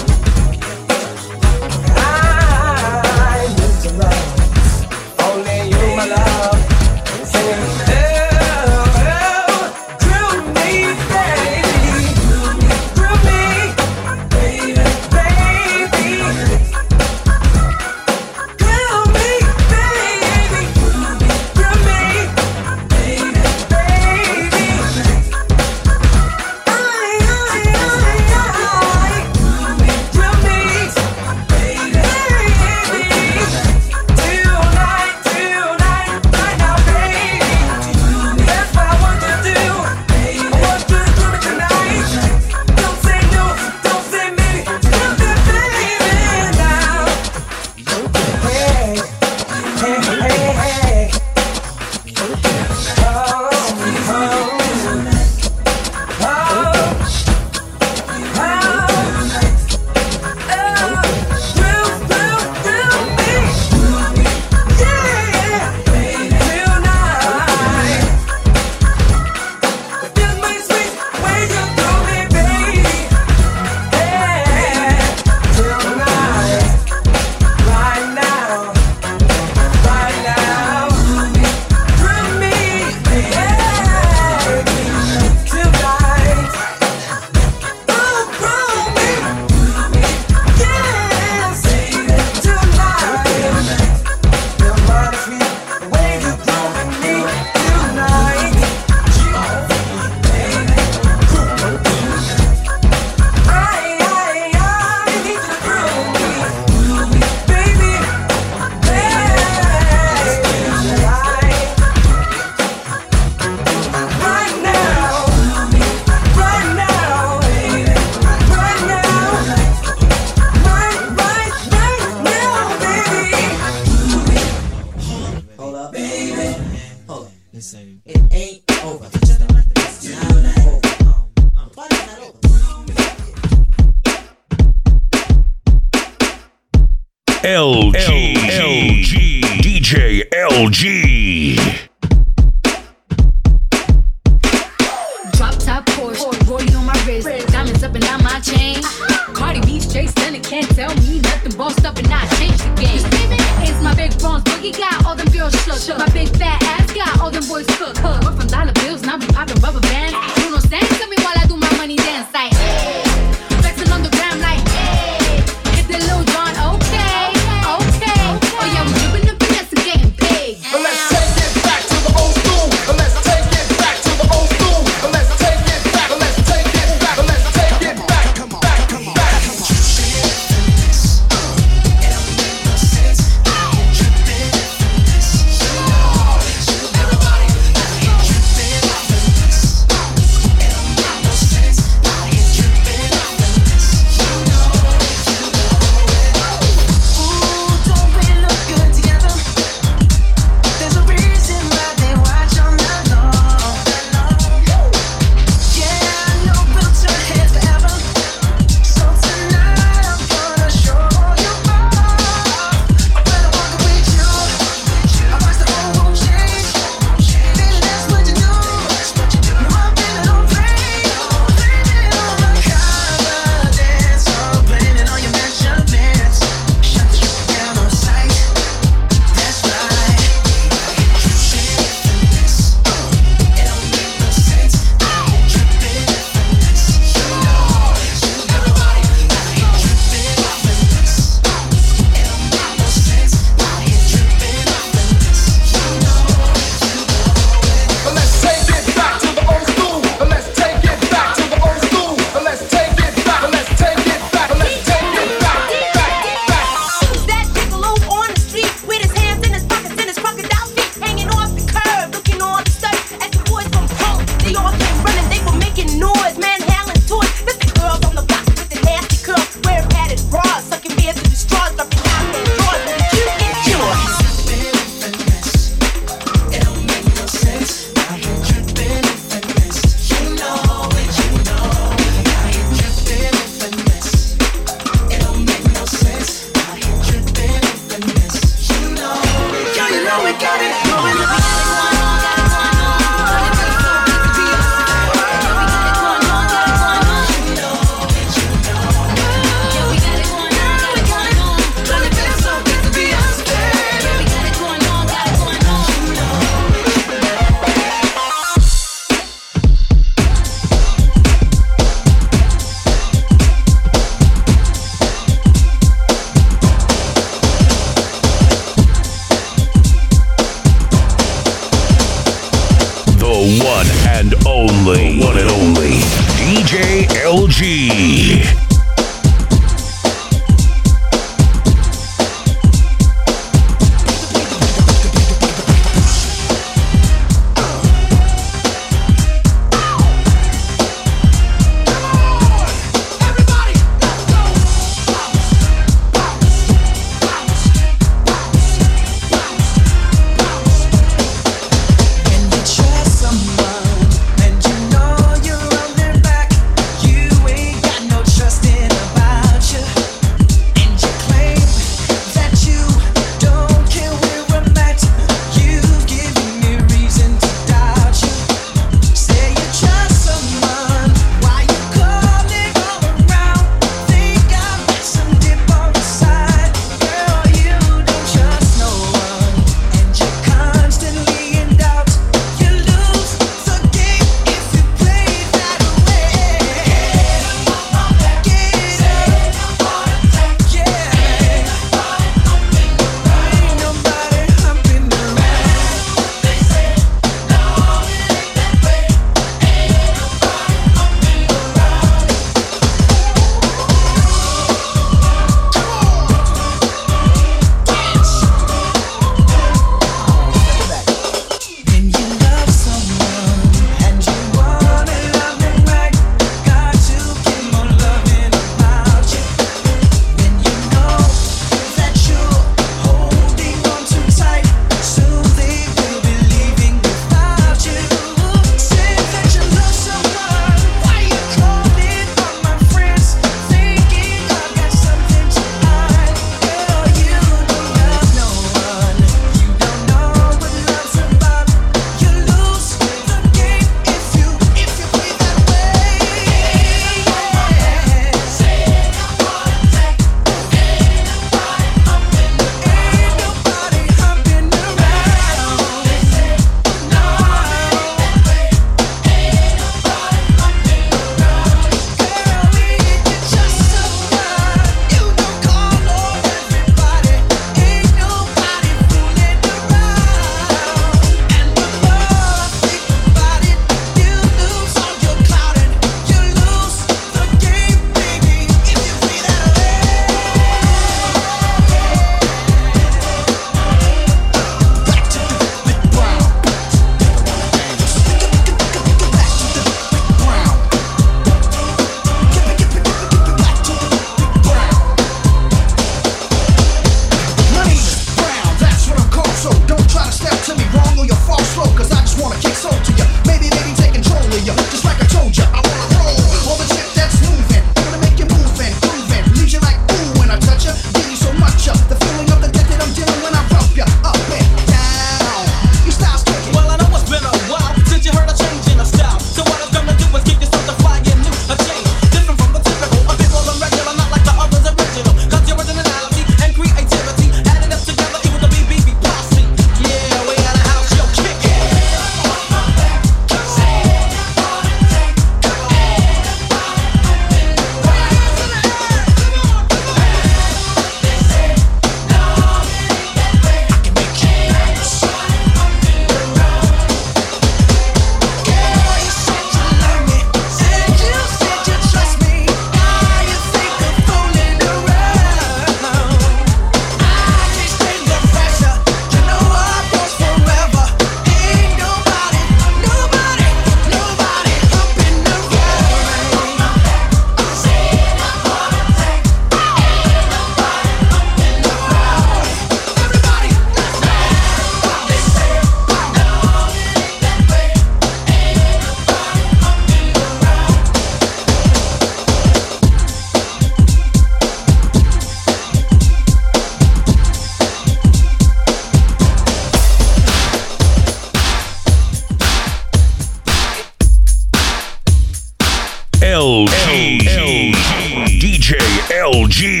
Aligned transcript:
LG. 599.53 600.00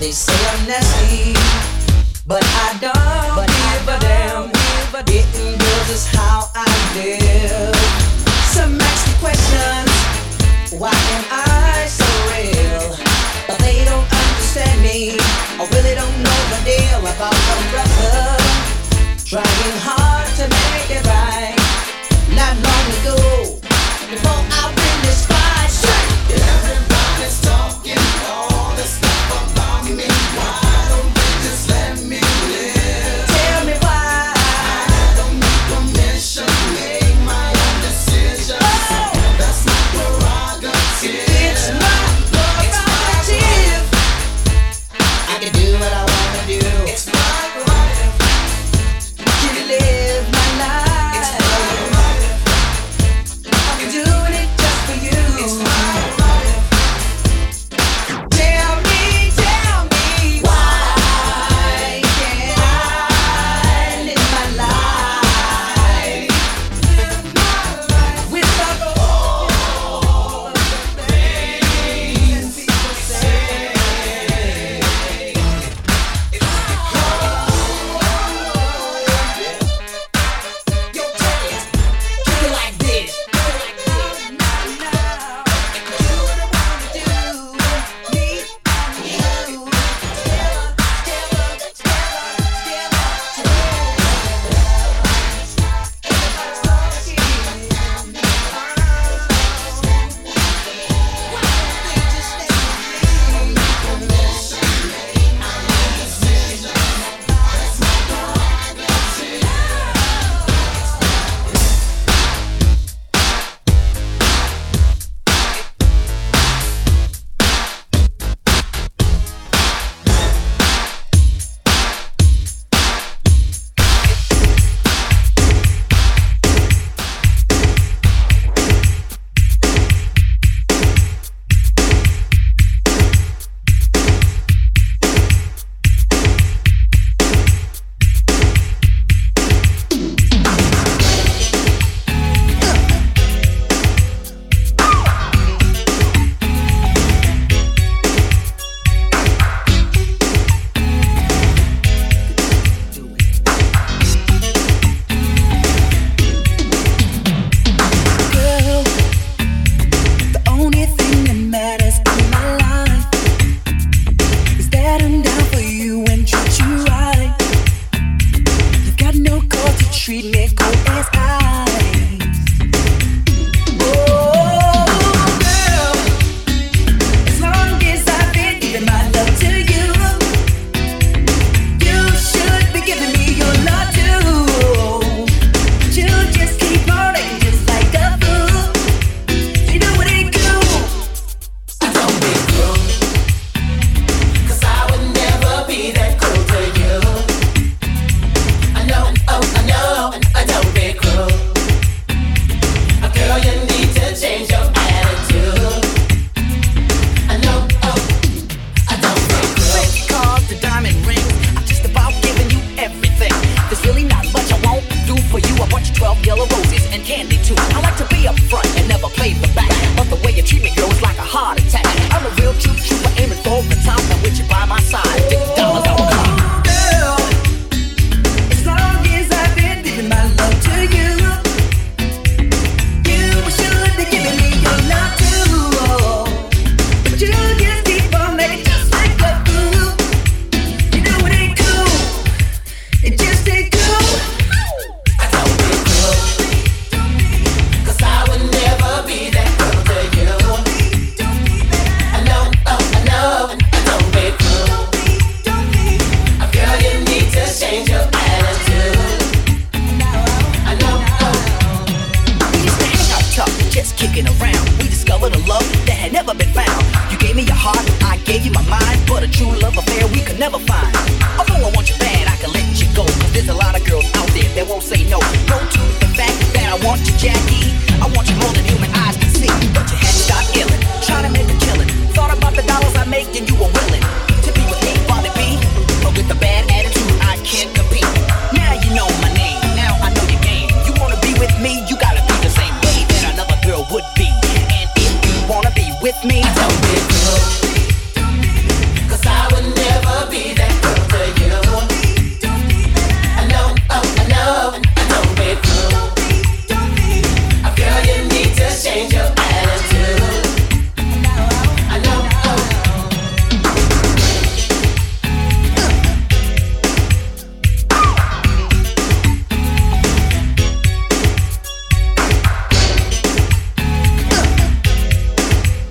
They 0.00 0.12
say 0.12 0.32
I'm 0.52 0.66
nasty, 0.66 1.34
but 2.26 2.42
I 2.42 2.78
don't 2.80 3.46
give 3.46 4.00
damn. 4.00 4.50
How 6.16 6.48
I 6.54 6.66
live. 6.94 7.76
Some 8.54 8.80
ask 8.80 9.06
questions. 9.20 9.92
Why 10.80 10.90
am 10.90 11.24
I 11.30 11.86
so 11.86 12.08
real? 12.32 12.96
But 13.46 13.58
they 13.58 13.84
don't 13.84 14.08
understand 14.10 14.82
me. 14.82 15.16
I 15.60 15.68
really 15.72 15.94
don't 15.94 16.22
know 16.22 16.40
deal 16.64 17.00
about 17.00 17.34
brother. 17.70 18.36
Trying 19.24 19.78
hard 19.84 20.28
to 20.38 20.44
make 20.48 20.90
it 20.90 21.04
right. 21.06 21.58
Not 22.34 22.54
long 22.66 22.86
ago, 22.98 23.60
before 24.10 24.42
I 24.58 24.72
win 24.74 24.96
this 25.02 25.26
fight, 25.26 25.70
straight. 25.70 26.89
It's 27.22 27.49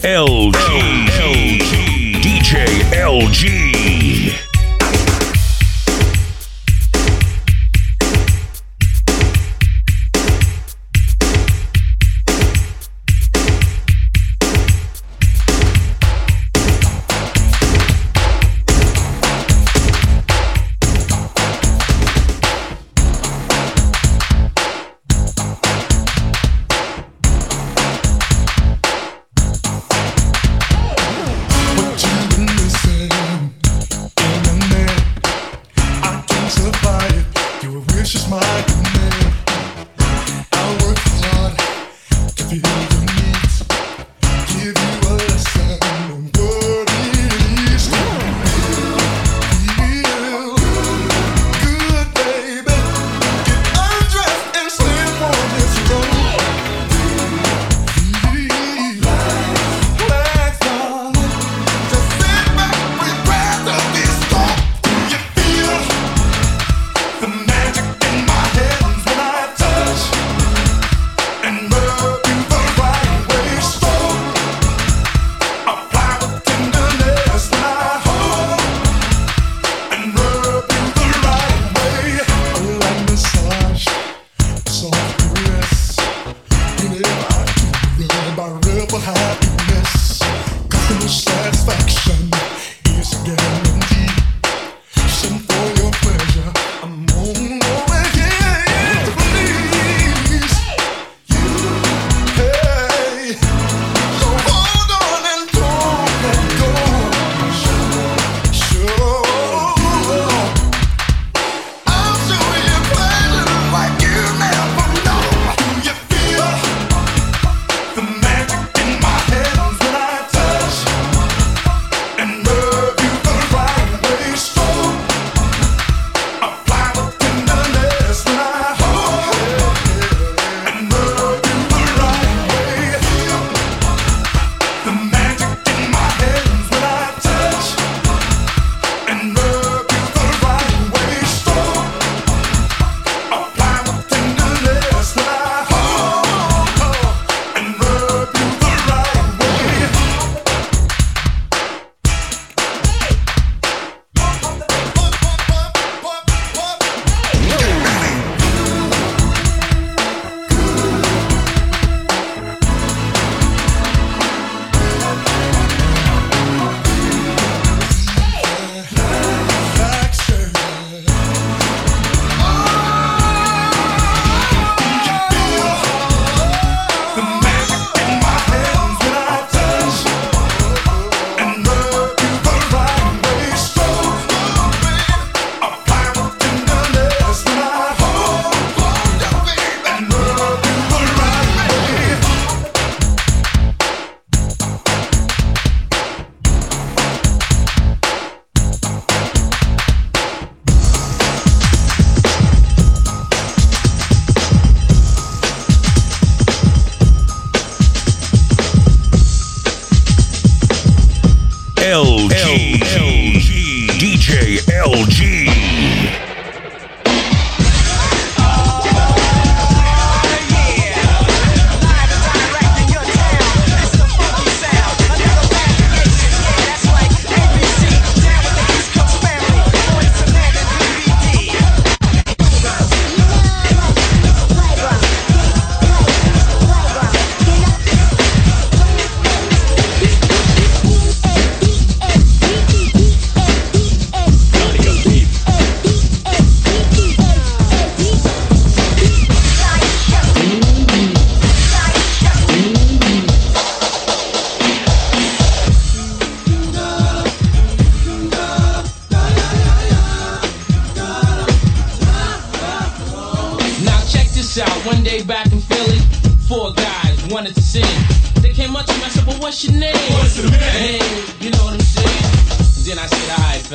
LG. 0.09 0.57
LG. 1.21 2.21
DJ 2.23 2.81
LG. 2.97 3.68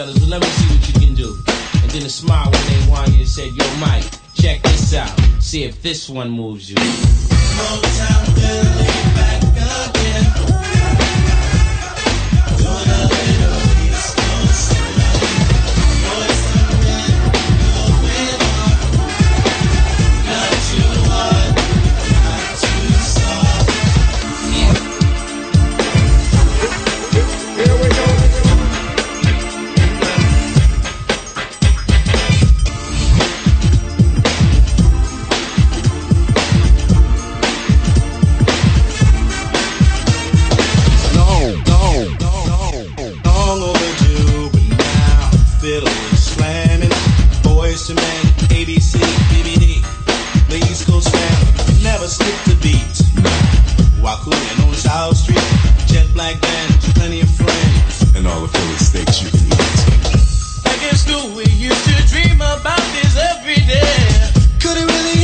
fellas, 0.05 0.21
well, 0.21 0.29
let 0.29 0.41
me 0.41 0.47
see 0.49 0.67
what 0.75 0.89
you 0.89 0.95
can 1.07 1.15
do. 1.15 1.37
And 1.83 1.91
then 1.91 2.03
a 2.03 2.09
smile 2.09 2.51
when 2.51 2.67
they 2.67 2.91
want 2.91 3.09
you 3.13 3.21
and 3.21 3.29
said, 3.29 3.53
Yo, 3.53 3.65
Mike, 3.79 4.05
check 4.35 4.63
this 4.63 4.95
out. 4.95 5.19
See 5.41 5.65
if 5.65 5.83
this 5.83 6.09
one 6.09 6.31
moves 6.31 6.71
you. 6.71 6.77
Motownphilly 7.57 9.15
Back. 9.15 9.34
never 51.83 52.07
skip 52.07 52.39
the 52.45 52.55
beat. 52.63 52.95
On 54.63 54.75
South 54.75 55.17
Street, 55.17 55.43
jet 55.87 56.07
black 56.15 56.37
plenty 56.95 57.21
of 57.21 57.31
friends, 57.31 58.15
and 58.15 58.27
all 58.27 58.43
the 58.43 58.49
you 59.23 59.31
can. 59.31 59.49
Back 60.63 60.81
in 60.87 60.97
school, 60.97 61.35
we 61.35 61.45
used 61.51 61.85
to 61.85 61.97
dream 62.07 62.37
about 62.37 62.85
this 62.95 63.17
every 63.17 63.59
day. 63.67 64.31
Could 64.63 64.77
it 64.79 64.87
really 64.87 65.24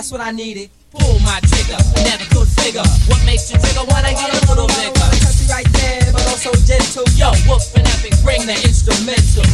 that's 0.00 0.12
what 0.12 0.22
I 0.22 0.30
needed. 0.30 0.70
Pull 0.92 1.20
my 1.20 1.40
trigger, 1.40 1.76
never 2.00 2.24
could 2.32 2.48
figure 2.48 2.80
what 3.04 3.22
makes 3.26 3.52
you 3.52 3.58
trigger 3.58 3.84
wanna 3.92 4.12
get 4.12 4.32
a 4.32 4.40
little 4.48 4.66
bigger. 4.66 4.96
Touchy 4.96 5.44
right 5.52 5.68
there, 5.74 6.10
but 6.10 6.26
also 6.26 6.50
gentle. 6.64 7.04
Yo, 7.20 7.28
whoop 7.44 7.60
and 7.76 7.86
epic, 7.86 8.14
bring 8.24 8.46
the 8.46 8.56
instrumental. 8.64 9.44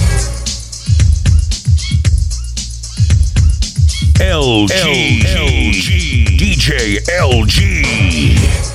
LG, 4.20 5.26
LG, 5.26 6.38
DJ 6.38 7.02
LG. 7.18 8.65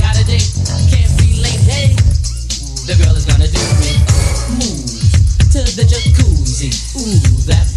can't. 0.00 1.10
Hey, 1.68 1.94
the 2.86 2.96
girl 3.02 3.14
is 3.14 3.26
gonna 3.26 3.46
do 3.46 3.60
me. 3.80 3.92
Move 4.58 5.52
to 5.52 5.60
the 5.76 5.84
jacuzzi. 5.84 6.70
Ooh, 6.96 7.46
that. 7.46 7.69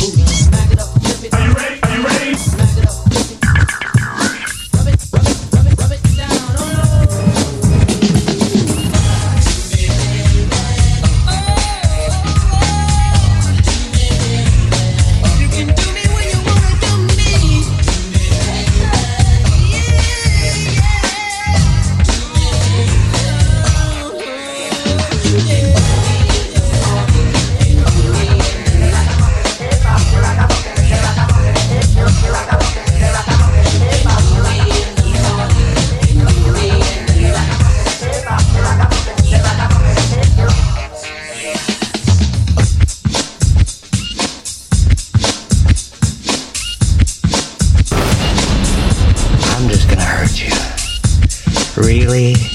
Really? 51.84 52.53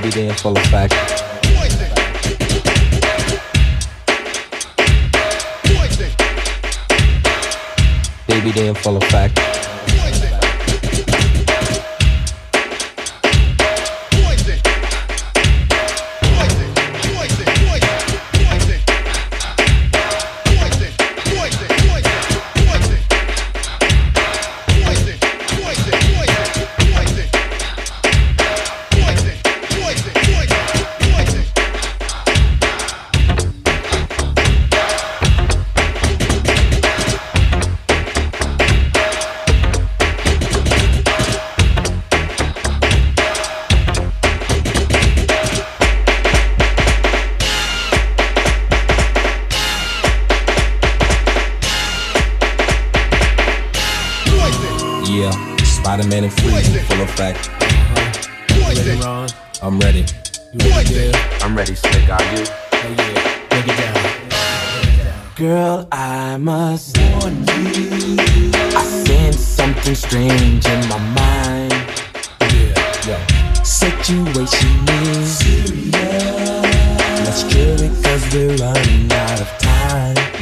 baby 0.00 0.10
dance 0.10 0.40
full 0.40 0.56
effect. 0.56 0.94
Baby 8.26 8.52
damn 8.52 8.74
full 8.74 8.96
effect. 8.96 9.38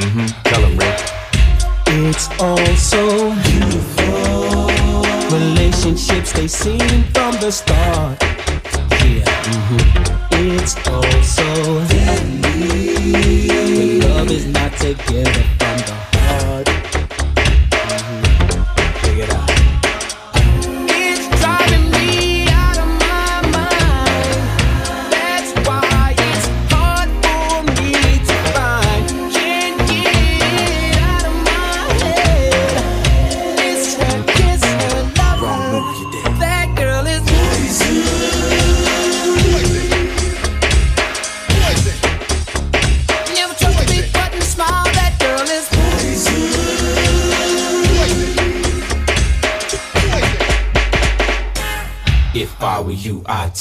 Mm-hmm. 0.01 0.25
Tell. 0.49 0.61
It's 2.09 2.27
all 2.39 2.75
so 2.75 3.35
beautiful. 3.43 4.67
Relationships 5.37 6.33
they 6.33 6.47
seem 6.47 7.03
from 7.13 7.33
the 7.39 7.51
start 7.51 8.20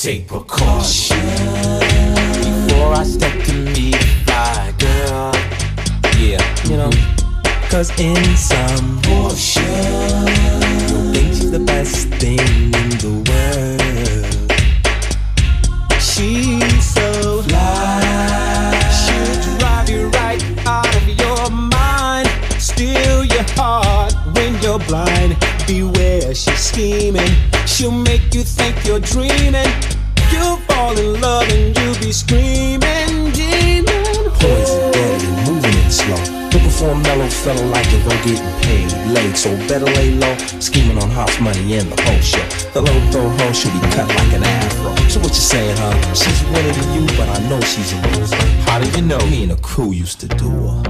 Take 0.02 0.26
make 28.04 28.34
you 28.34 28.42
think 28.42 28.74
you're 28.86 29.00
dreaming. 29.00 29.70
You 30.30 30.56
fall 30.68 30.96
in 30.96 31.20
love 31.20 31.48
and 31.50 31.76
you 31.76 31.88
be 32.00 32.12
screaming, 32.12 33.30
demon. 33.32 34.30
Poison 34.38 34.92
deadly, 34.92 35.28
moving 35.46 35.74
it 35.74 35.90
slow. 35.90 36.40
Looking 36.52 36.70
for 36.70 36.90
a 36.90 36.98
mellow 36.98 37.28
fella 37.28 37.64
like 37.66 37.86
it, 37.92 38.02
though 38.04 38.22
getting 38.24 38.54
paid 38.62 38.90
late. 39.14 39.36
So 39.36 39.50
better 39.68 39.86
lay 39.86 40.14
low, 40.14 40.36
scheming 40.60 40.98
on 40.98 41.10
house 41.10 41.38
money 41.40 41.74
in 41.74 41.90
the 41.90 42.00
whole 42.02 42.20
show. 42.20 42.44
The 42.72 42.82
low 42.82 43.10
throw 43.10 43.28
hoe 43.28 43.52
should 43.52 43.72
be 43.72 43.80
cut 43.94 44.08
like 44.08 44.32
an 44.32 44.44
afro. 44.44 44.94
So 45.08 45.20
what 45.20 45.30
you 45.30 45.44
saying, 45.52 45.76
huh? 45.76 46.14
She's 46.14 46.42
winning 46.50 46.74
to 46.74 46.84
you, 46.94 47.06
but 47.18 47.28
I 47.28 47.38
know 47.48 47.60
she's 47.60 47.92
a 47.92 48.00
loser. 48.18 48.36
How 48.66 48.78
do 48.78 48.88
you 48.98 49.02
know? 49.06 49.18
Me 49.26 49.42
and 49.44 49.52
a 49.52 49.56
crew 49.56 49.92
used 49.92 50.20
to 50.20 50.28
do 50.28 50.48
her. 50.48 50.89